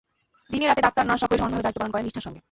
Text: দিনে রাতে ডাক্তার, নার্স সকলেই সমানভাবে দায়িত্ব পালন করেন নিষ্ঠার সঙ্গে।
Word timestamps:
দিনে 0.51 0.65
রাতে 0.69 0.81
ডাক্তার, 0.87 1.03
নার্স 1.09 1.21
সকলেই 1.23 1.39
সমানভাবে 1.41 1.63
দায়িত্ব 1.65 1.79
পালন 1.79 1.91
করেন 1.93 2.05
নিষ্ঠার 2.07 2.25
সঙ্গে। 2.27 2.39